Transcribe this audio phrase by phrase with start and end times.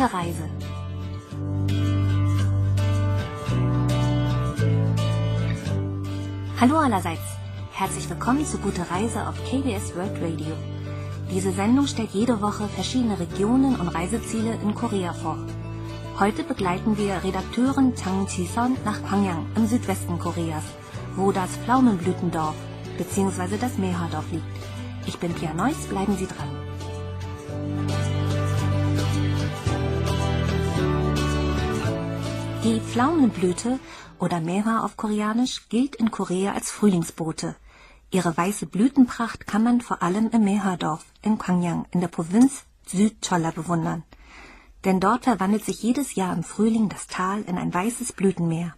[0.00, 0.48] Gute Reise.
[6.58, 7.20] Hallo allerseits.
[7.72, 10.56] Herzlich willkommen zu Gute Reise auf KBS World Radio.
[11.30, 15.36] Diese Sendung stellt jede Woche verschiedene Regionen und Reiseziele in Korea vor.
[16.18, 20.64] Heute begleiten wir Redakteurin Chang Ji-son nach Gwangyang im Südwesten Koreas,
[21.14, 22.54] wo das Pflaumenblütendorf
[22.96, 23.58] bzw.
[23.60, 24.46] das Mehardorf liegt.
[25.04, 27.99] Ich bin Pia Neuss, bleiben Sie dran.
[32.62, 33.80] Die Pflaumenblüte
[34.18, 37.56] oder Mera auf Koreanisch gilt in Korea als Frühlingsbote.
[38.10, 43.52] Ihre weiße Blütenpracht kann man vor allem im Mehardorf in Gwangyang in der Provinz Südcholla
[43.52, 44.02] bewundern.
[44.84, 48.74] Denn dort verwandelt sich jedes Jahr im Frühling das Tal in ein weißes Blütenmeer.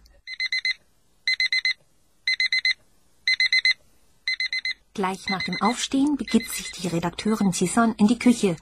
[4.93, 8.55] Gleich nach dem Aufstehen begibt sich die Redakteurin Chison in die Küche,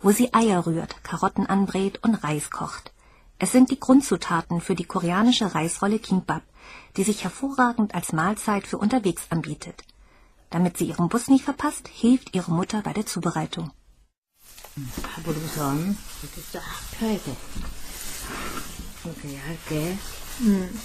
[0.00, 2.92] wo sie Eier rührt, Karotten anbrät und Reis kocht.
[3.39, 6.43] Es sind die Grundzutaten für die koreanische Reisrolle Kimbap,
[6.95, 9.83] die sich hervorragend als Mahlzeit für unterwegs anbietet.
[10.49, 13.71] Damit sie ihren Bus nicht verpasst, hilft ihre Mutter bei der Zubereitung.
[15.03, 16.61] 밥을 우선 이렇게 쫙
[16.97, 17.35] 펴야 돼.
[19.05, 19.97] 이렇게 얇게.
[20.41, 20.79] 음.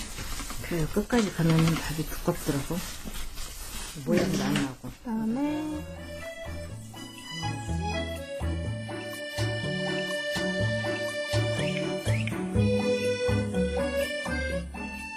[0.69, 0.87] 펴요.
[0.89, 2.79] 끝까지 가면 밥이 두껍더라고.
[4.05, 4.91] 모양도 안 나고.
[4.91, 6.12] 그다음에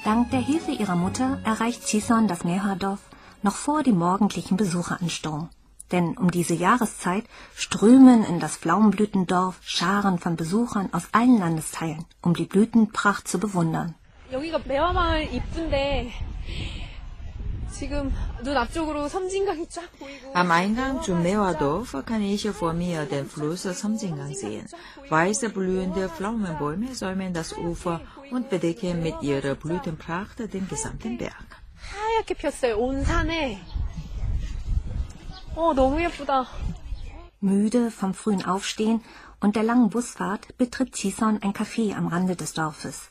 [0.05, 2.99] Dank der Hilfe ihrer Mutter erreicht Chison das Mehardorf
[3.43, 5.49] noch vor dem morgendlichen Besucheransturm.
[5.91, 12.33] Denn um diese Jahreszeit strömen in das Pflaumenblütendorf Scharen von Besuchern aus allen Landesteilen, um
[12.33, 13.95] die Blütenpracht zu bewundern.
[14.31, 16.11] 여기가 매화마을 이쁜데
[20.33, 24.67] Am Eingang zum Mehrdorf kann ich vor mir den Fluss Samsingang sehen.
[25.09, 31.47] Weiße blühende Pflaumenbäume säumen das Ufer und bedecken mit ihrer Blütenpracht den gesamten Berg.
[31.91, 32.77] 하얗게 폈어요.
[32.77, 33.59] 온 산에.
[35.55, 36.45] 어 너무 예쁘다.
[37.41, 39.01] Müde vom frühen Aufstehen
[39.39, 43.09] und der langen Busfahrt betritt Chison ein Café am Rande des Dorfes.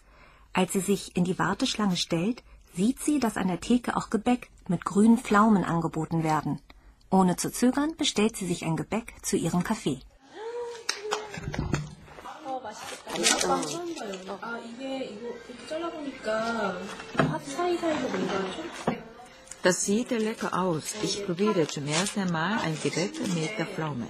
[0.53, 2.43] Als sie sich in die Warteschlange stellt,
[2.76, 6.60] sieht sie, dass an der Theke auch Gebäck mit grünen Pflaumen angeboten werden.
[7.10, 10.00] Ohne zu zögern bestellt sie sich ein Gebäck zu ihrem Kaffee.
[19.64, 20.96] Das sieht lecker aus.
[21.02, 24.08] Ich probiere zum ersten Mal ein Gebäck mit der Pflaume.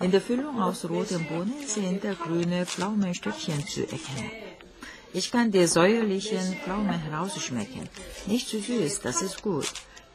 [0.00, 4.45] In der Füllung aus roten Bohnen sind grüne Pflaumenstückchen zu erkennen.
[5.15, 7.89] Ich kann die säuerlichen Pflaumen herausschmecken.
[8.27, 9.67] Nicht zu süß, das ist gut.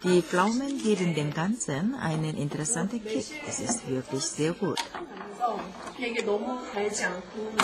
[0.05, 3.27] Die Pflaumen geben dem Ganzen einen interessanten Kick.
[3.49, 4.79] Es ist wirklich sehr gut.
[5.99, 7.57] 이게 너무 달지 않고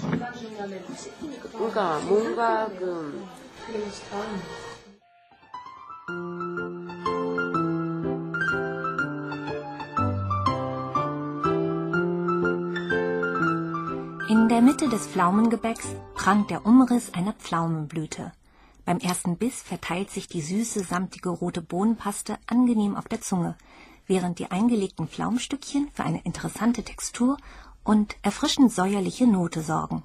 [0.00, 3.26] 중간중간에 씹히니까 그러니까 뭔가 그
[14.62, 18.32] Mitte des Pflaumengebäcks prangt der Umriss einer Pflaumenblüte.
[18.84, 23.56] Beim ersten Biss verteilt sich die süße, samtige rote Bohnenpaste angenehm auf der Zunge,
[24.06, 27.36] während die eingelegten Pflaumenstückchen für eine interessante Textur
[27.82, 30.04] und erfrischend säuerliche Note sorgen.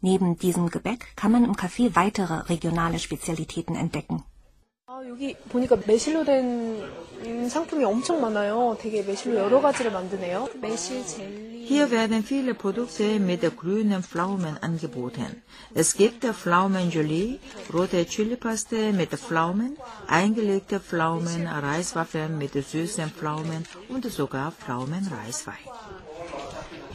[0.00, 4.22] Neben diesem Gebäck kann man im Café weitere regionale Spezialitäten entdecken.
[4.86, 6.82] 아 여기 보니까 매실로 된
[7.24, 8.76] 음, 상품이 엄청 많아요.
[8.78, 10.48] 되게 매실로 여러 가지를 만드네요.
[10.60, 11.55] 매실 젤리.
[11.66, 15.42] Hier werden viele Produkte mit grünen Pflaumen angeboten.
[15.74, 17.38] Es gibt Pflaumengelee,
[17.72, 19.76] rote Chilipaste mit Pflaumen,
[20.06, 25.66] eingelegte Pflaumen, Reiswaffeln mit süßen Pflaumen und sogar Pflaumenreiswein.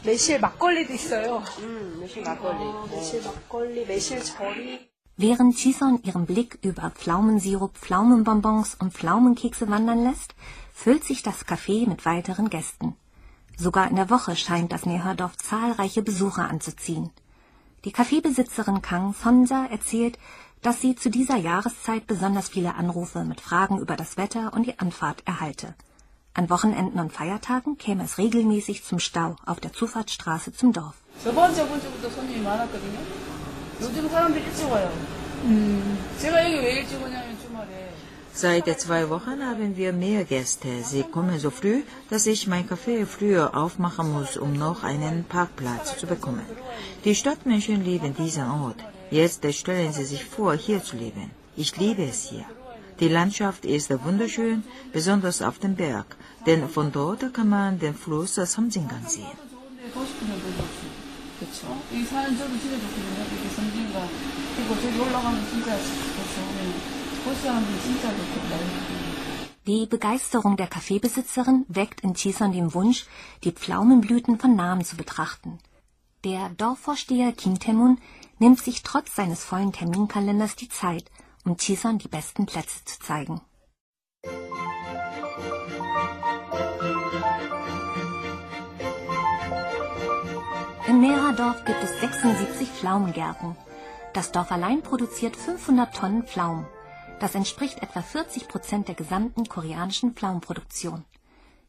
[0.04, 1.44] 매실 막걸리도 있어요.
[1.60, 2.64] 음, 매실 막걸리.
[2.64, 4.88] 아, 매실 막걸리, 매실 절이.
[5.18, 10.36] Während Chison ihren Blick über Pflaumensirup, Pflaumenbonbons und Pflaumenkekse wandern lässt,
[10.74, 12.96] füllt sich das Café mit weiteren Gästen.
[13.58, 17.10] Sogar in der Woche scheint das Neherdorf zahlreiche Besucher anzuziehen.
[17.86, 20.20] Die Kaffeebesitzerin Kang Sonja erzählt,
[20.62, 24.78] dass sie zu dieser Jahreszeit besonders viele Anrufe mit Fragen über das Wetter und die
[24.80, 25.76] Anfahrt erhalte.
[26.34, 30.96] An Wochenenden und Feiertagen käme es regelmäßig zum Stau auf der Zufahrtsstraße zum Dorf.
[31.24, 33.00] 저번 저번 주부터 손님이 많았거든요.
[33.82, 34.92] 요즘 사람들이 일찍 와요.
[36.20, 37.21] 제가 여기 왜 일찍 오냐면 주말에
[38.35, 40.69] Seit zwei Wochen haben wir mehr Gäste.
[40.83, 45.99] Sie kommen so früh, dass ich mein Café früher aufmachen muss, um noch einen Parkplatz
[45.99, 46.47] zu bekommen.
[47.05, 48.81] Die Stadtmenschen lieben diesen Ort.
[49.11, 51.31] Jetzt stellen Sie sich vor, hier zu leben.
[51.57, 52.47] Ich liebe es hier.
[53.01, 58.35] Die Landschaft ist wunderschön, besonders auf dem Berg, denn von dort kann man den Fluss
[58.37, 59.37] Samsingang sehen.
[69.67, 73.07] Die Begeisterung der Kaffeebesitzerin weckt in Chison den Wunsch,
[73.45, 75.59] die Pflaumenblüten von nahem zu betrachten.
[76.25, 77.99] Der Dorfvorsteher Kim Temun
[78.39, 81.05] nimmt sich trotz seines vollen Terminkalenders die Zeit,
[81.45, 83.41] um Chison die besten Plätze zu zeigen.
[90.89, 93.57] Im Mehradorf gibt es 76 Pflaumengärten.
[94.13, 96.67] Das Dorf allein produziert 500 Tonnen Pflaumen.
[97.23, 101.05] Das entspricht etwa 40 Prozent der gesamten koreanischen Pflaumenproduktion.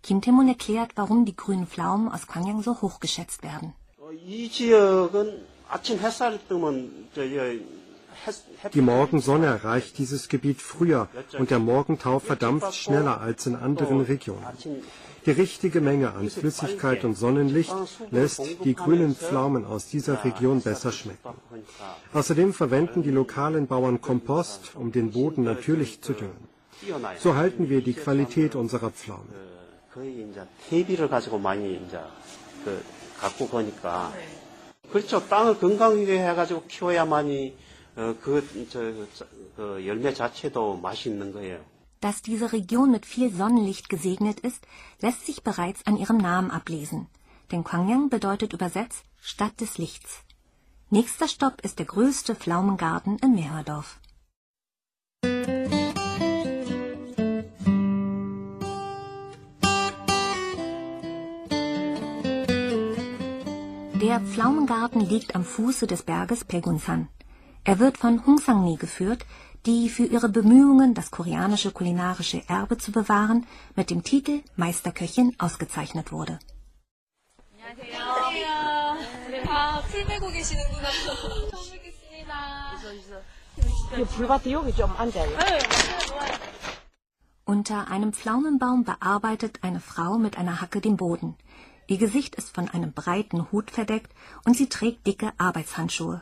[0.01, 3.73] Kim Tae-moon erklärt, warum die grünen Pflaumen aus Gwangyang so hoch geschätzt werden.
[8.73, 11.07] Die Morgensonne erreicht dieses Gebiet früher
[11.38, 14.44] und der Morgentau verdampft schneller als in anderen Regionen.
[15.26, 17.75] Die richtige Menge an Flüssigkeit und Sonnenlicht
[18.11, 21.29] lässt die grünen Pflaumen aus dieser Region besser schmecken.
[22.14, 26.49] Außerdem verwenden die lokalen Bauern Kompost, um den Boden natürlich zu düngen.
[27.19, 29.29] So halten wir die Qualität unserer Pflaumen.
[34.90, 35.20] 그렇죠.
[35.29, 37.55] 땅을 건강하게 해가지고 키워야만이
[38.23, 38.81] 그, 저,
[39.56, 41.61] 그 열매 자체도 맛있는 거예요.
[42.03, 44.67] Dass diese Region mit viel Sonnenlicht gesegnet ist,
[45.00, 47.07] lässt sich bereits an ihrem Namen ablesen.
[47.50, 50.19] Denn Gwangyang bedeutet übersetzt Stadt des Lichts.
[50.89, 54.01] Nächster Stopp ist der größte Pflaumengarten im Meherdorf.
[64.01, 67.07] Der Pflaumengarten liegt am Fuße des Berges Pegunsan.
[67.63, 69.25] Er wird von Hung Sang-mi geführt,
[69.65, 73.45] die für ihre Bemühungen, das koreanische kulinarische Erbe zu bewahren,
[73.75, 76.39] mit dem Titel Meisterköchin ausgezeichnet wurde.
[87.45, 91.36] Unter einem Pflaumenbaum bearbeitet eine Frau mit einer Hacke den Boden.
[91.88, 94.12] Ihr Gesicht ist von einem breiten Hut verdeckt
[94.45, 96.21] und sie trägt dicke Arbeitshandschuhe.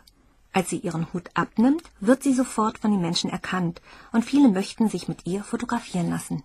[0.53, 3.83] Als sie ihren Hut abnimmt, wird sie sofort von den Menschen erkannt
[4.13, 6.43] und viele möchten sich mit ihr fotografieren lassen.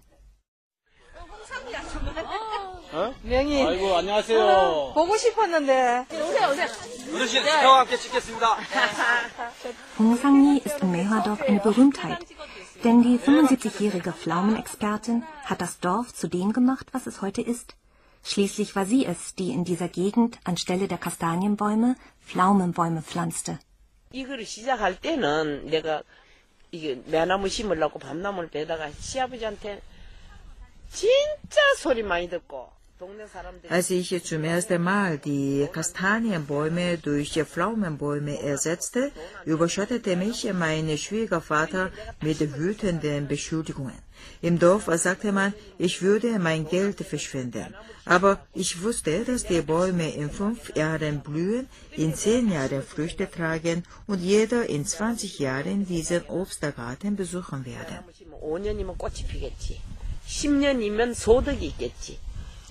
[3.24, 3.64] 명희.
[3.64, 4.92] 아이고 안녕하세요.
[4.94, 6.08] 보고 싶었는데.
[6.12, 6.68] 오세요 오세요.
[7.14, 8.58] 어르신 저와 함께 찍겠습니다.
[9.98, 12.26] Hung Sang-mi ist in Meherdorf eine Berühmtheit,
[12.84, 17.76] denn die 75-jährige Pflaumenexpertin hat das Dorf zu dem gemacht, was es heute ist.
[18.24, 21.96] Schließlich war sie es, die in dieser Gegend anstelle der Kastanienbäume
[22.26, 23.58] Pflaumenbäume pflanzte.
[24.17, 26.03] 이거를 시작할 때는 내가
[26.71, 29.81] 이게 매나무 심으려고 밤나무를 베다가 시아버지한테
[30.91, 32.71] 진짜 소리 많이 듣고
[33.69, 39.13] Als ich zum ersten Mal die Kastanienbäume durch Pflaumenbäume ersetzte,
[39.45, 41.91] überschattete mich mein Schwiegervater
[42.23, 44.01] mit wütenden Beschuldigungen.
[44.41, 47.75] Im Dorf sagte man, ich würde mein Geld verschwenden.
[48.07, 53.83] Aber ich wusste, dass die Bäume in fünf Jahren blühen, in zehn Jahren Früchte tragen
[54.07, 58.05] und jeder in 20 Jahren diesen Obstgarten besuchen werde.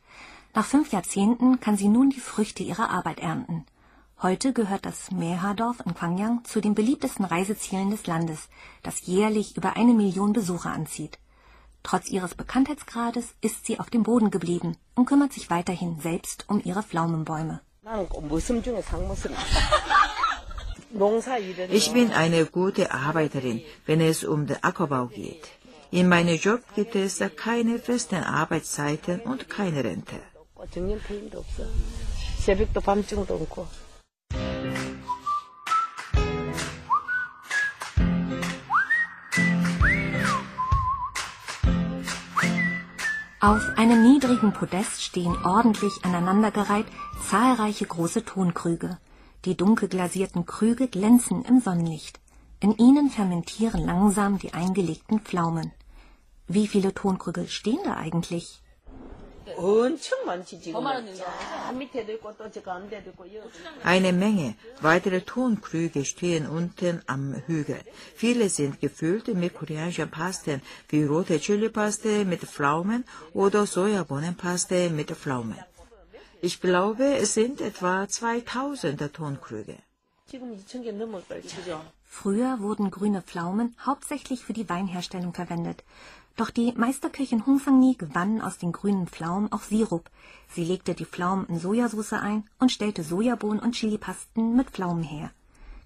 [0.55, 3.67] Nach fünf Jahrzehnten kann sie nun die Früchte ihrer Arbeit ernten.
[4.23, 8.49] Heute gehört das Mehardorf in Gwangyang zu den beliebtesten Reisezielen des Landes,
[8.83, 11.19] das jährlich über eine Million Besucher anzieht.
[11.83, 16.63] Trotz ihres Bekanntheitsgrades ist sie auf dem Boden geblieben und kümmert sich weiterhin selbst um
[16.65, 17.61] ihre Pflaumenbäume.
[21.70, 25.48] Ich bin eine gute Arbeiterin, wenn es um den Ackerbau geht.
[25.92, 30.16] In meinem Job gibt es keine festen Arbeitszeiten und keine Rente.
[43.44, 46.86] Auf einem niedrigen Podest stehen ordentlich aneinandergereiht
[47.30, 48.98] zahlreiche große Tonkrüge.
[49.46, 52.20] Die dunkel glasierten Krüge glänzen im Sonnenlicht.
[52.60, 55.72] In ihnen fermentieren langsam die eingelegten Pflaumen.
[56.48, 58.62] Wie viele Tonkrüge stehen da eigentlich?
[63.84, 67.80] Eine Menge weitere Tonkrüge stehen unten am Hügel.
[68.16, 75.58] Viele sind gefüllt mit koreanischen Pasten wie rote Chili-Paste mit Pflaumen oder Sojabohnenpaste mit Pflaumen.
[76.44, 79.78] Ich glaube, es sind etwa 2000 Tonkrüge.
[82.04, 85.84] Früher wurden grüne Pflaumen hauptsächlich für die Weinherstellung verwendet.
[86.38, 90.10] Doch die Meisterköchin Hung Sang-ni gewann aus den grünen Pflaumen auch Sirup.
[90.50, 95.30] Sie legte die Pflaumen in Sojasauce ein und stellte Sojabohnen und Chilipasten mit Pflaumen her.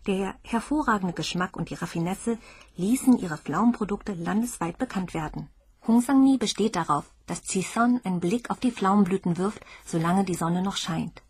[0.07, 2.37] Der hervorragende Geschmack und die Raffinesse
[2.77, 5.49] ließen ihre Pflaumenprodukte landesweit bekannt werden.
[5.85, 10.61] Hung Sang-ni besteht darauf, dass Chison einen Blick auf die Pflaumenblüten wirft, solange die Sonne
[10.61, 11.21] noch scheint.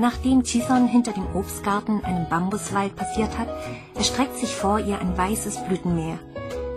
[0.00, 3.48] Nachdem Chison hinter dem Obstgarten einen Bambuswald passiert hat,
[3.96, 6.20] erstreckt sich vor ihr ein weißes Blütenmeer.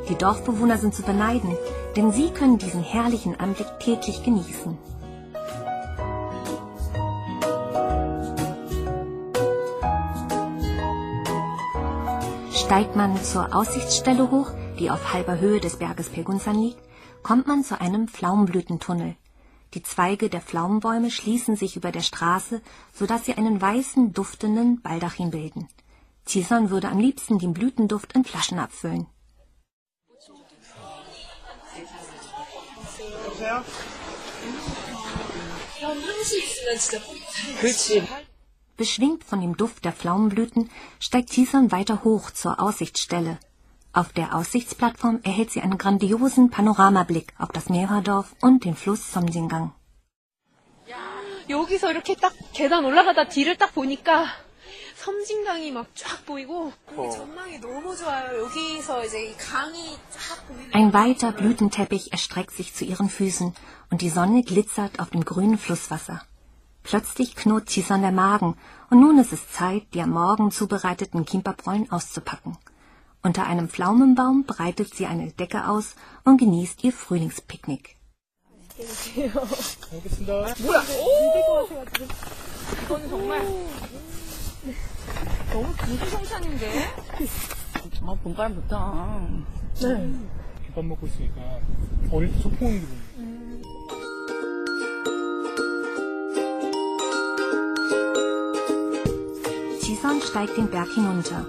[0.10, 1.56] Die Dorfbewohner sind zu beneiden,
[1.96, 4.76] denn sie können diesen herrlichen Anblick täglich genießen.
[12.72, 14.50] Steigt man zur Aussichtsstelle hoch,
[14.80, 16.80] die auf halber Höhe des Berges Pegunsan liegt,
[17.22, 19.18] kommt man zu einem Pflaumenblütentunnel.
[19.74, 22.62] Die Zweige der Pflaumenbäume schließen sich über der Straße,
[22.94, 25.68] so dass sie einen weißen, duftenden Baldachin bilden.
[26.26, 29.06] Cison würde am liebsten den Blütenduft in Flaschen abfüllen.
[38.81, 43.39] Beschwingt von dem Duft der Pflaumenblüten steigt Cison weiter hoch zur Aussichtsstelle.
[43.93, 49.73] Auf der Aussichtsplattform erhält sie einen grandiosen Panoramablick auf das Meerdorf und den Fluss Somsingang.
[51.49, 54.27] 여기서 이렇게 딱 계단 올라가다 뒤를 딱 보니까
[54.97, 58.43] 섬진강이 막 쫙 보이고 전망이 너무 좋아요.
[58.43, 63.55] 여기서 이제 강이 쫙 보이는 Ein weiter Blütenteppich erstreckt sich zu ihren Füßen
[63.91, 66.21] und die Sonne glitzert auf dem grünen Flusswasser.
[66.84, 68.56] Plötzlich knurrt Chison der Magen
[68.90, 72.58] und nun ist es Zeit, die am Morgen zubereiteten Kimbaprollen auszupacken.
[73.24, 77.96] Unter einem Pflaumenbaum breitet sie eine Decke aus und genießt ihr Frühlingspicknick.
[99.92, 101.46] Tisan steigt den Berg hinunter.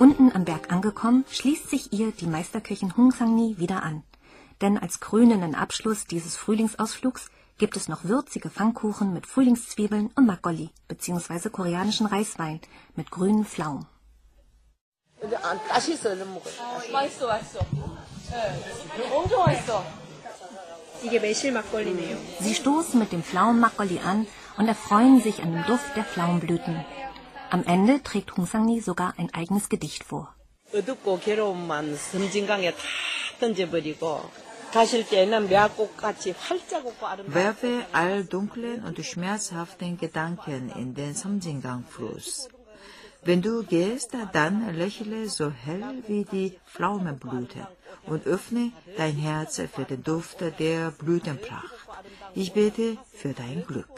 [0.00, 4.02] Unten am Berg angekommen, schließt sich ihr die Meisterköchin Hung Sang-ni wieder an.
[4.60, 10.70] Denn als krönenden Abschluss dieses Frühlingsausflugs gibt es noch würzige Pfannkuchen mit Frühlingszwiebeln und Makgeolli
[10.88, 11.48] bzw.
[11.50, 12.60] koreanischen Reiswein
[12.96, 13.86] mit grünen Pflaumen.
[22.40, 24.26] Sie stoßen mit dem Pflaumen Makgeolli an
[24.56, 26.84] und erfreuen sich an dem Duft der Pflaumenblüten.
[27.49, 30.33] Am Ende trägt Hung Sang-ni sogar ein eigenes Gedicht vor.
[30.73, 32.77] 어둡고 괴로움만 섬진강에 다
[33.39, 34.21] 던져버리고
[34.71, 42.47] 가실 때는 매화꽃같이 활짝 웃고 아름다운 Werfe all dunklen und schmerzhaften Gedanken in den Samjingang-Fluss.
[43.23, 47.67] Wenn du gehst, dann lächle so hell wie die Pflaumenblüte
[48.07, 51.75] und öffne dein Herz für den Duft der Blütenpracht.
[52.33, 53.91] Ich bete für dein Glück.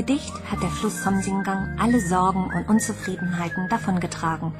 [0.00, 4.54] Gedicht hat der Fluss Somsingang alle Sorgen und Unzufriedenheiten davongetragen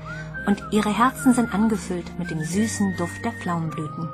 [0.47, 4.07] und ihre Herzen sind angefüllt mit dem süßen Duft der Pflaumenblüten.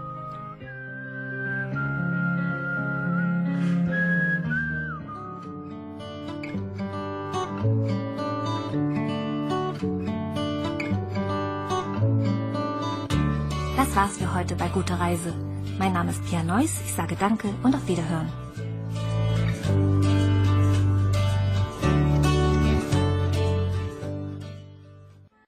[13.76, 15.34] Das war's für heute bei Gute Reise.
[15.76, 18.45] Mein Name ist Pia Neuss, ich sage Danke und auf Wiederhören.